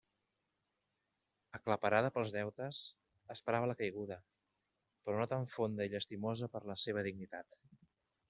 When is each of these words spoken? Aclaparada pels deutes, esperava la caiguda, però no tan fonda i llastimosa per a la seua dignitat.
Aclaparada 1.57 2.09
pels 2.15 2.31
deutes, 2.37 2.79
esperava 3.35 3.69
la 3.71 3.77
caiguda, 3.83 4.17
però 5.05 5.19
no 5.21 5.29
tan 5.35 5.45
fonda 5.57 5.87
i 5.91 5.91
llastimosa 5.95 6.49
per 6.55 6.63
a 6.65 6.69
la 6.73 6.81
seua 6.85 7.05
dignitat. 7.11 7.61